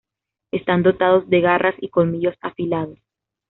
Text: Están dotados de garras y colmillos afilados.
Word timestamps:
Están 0.51 0.81
dotados 0.81 1.29
de 1.29 1.41
garras 1.41 1.75
y 1.79 1.89
colmillos 1.89 2.33
afilados. 2.41 2.97